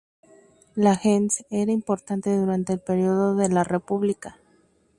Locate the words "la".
0.73-0.95, 3.49-3.63